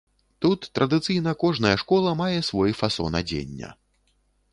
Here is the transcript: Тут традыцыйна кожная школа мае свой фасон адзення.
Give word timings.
Тут 0.43 0.63
традыцыйна 0.77 1.33
кожная 1.43 1.73
школа 1.81 2.13
мае 2.21 2.39
свой 2.49 2.73
фасон 2.79 3.21
адзення. 3.21 3.69